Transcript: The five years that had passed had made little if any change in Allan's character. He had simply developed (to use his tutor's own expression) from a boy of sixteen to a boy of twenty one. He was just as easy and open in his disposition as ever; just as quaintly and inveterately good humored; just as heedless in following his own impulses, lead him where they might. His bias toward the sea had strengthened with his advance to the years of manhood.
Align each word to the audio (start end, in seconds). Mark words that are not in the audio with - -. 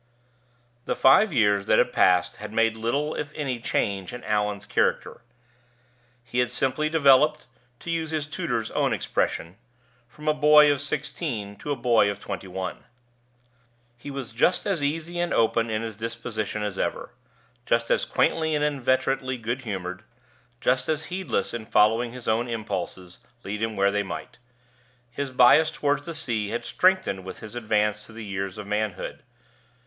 The 0.85 0.95
five 0.95 1.31
years 1.31 1.67
that 1.67 1.77
had 1.77 1.93
passed 1.93 2.37
had 2.37 2.51
made 2.51 2.75
little 2.75 3.13
if 3.13 3.31
any 3.35 3.59
change 3.59 4.13
in 4.13 4.23
Allan's 4.23 4.65
character. 4.65 5.21
He 6.23 6.39
had 6.39 6.49
simply 6.49 6.89
developed 6.89 7.45
(to 7.81 7.91
use 7.91 8.09
his 8.09 8.25
tutor's 8.25 8.71
own 8.71 8.93
expression) 8.93 9.57
from 10.09 10.27
a 10.27 10.33
boy 10.33 10.71
of 10.71 10.81
sixteen 10.81 11.55
to 11.57 11.69
a 11.71 11.75
boy 11.75 12.09
of 12.09 12.19
twenty 12.19 12.47
one. 12.47 12.85
He 13.95 14.09
was 14.09 14.33
just 14.33 14.65
as 14.65 14.81
easy 14.81 15.19
and 15.19 15.35
open 15.35 15.69
in 15.69 15.83
his 15.83 15.97
disposition 15.97 16.63
as 16.63 16.79
ever; 16.79 17.11
just 17.67 17.91
as 17.91 18.03
quaintly 18.03 18.55
and 18.55 18.65
inveterately 18.65 19.37
good 19.37 19.61
humored; 19.61 20.01
just 20.59 20.89
as 20.89 21.03
heedless 21.13 21.53
in 21.53 21.67
following 21.67 22.11
his 22.11 22.27
own 22.27 22.47
impulses, 22.49 23.19
lead 23.43 23.61
him 23.61 23.75
where 23.75 23.91
they 23.91 24.01
might. 24.01 24.39
His 25.11 25.29
bias 25.29 25.69
toward 25.69 26.05
the 26.05 26.15
sea 26.15 26.47
had 26.49 26.65
strengthened 26.65 27.23
with 27.23 27.37
his 27.41 27.55
advance 27.55 28.03
to 28.07 28.11
the 28.11 28.25
years 28.25 28.57
of 28.57 28.65
manhood. 28.65 29.21